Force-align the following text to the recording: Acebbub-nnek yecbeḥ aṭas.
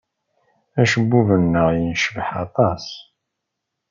Acebbub-nnek 0.81 1.69
yecbeḥ 1.85 2.29
aṭas. 2.43 2.85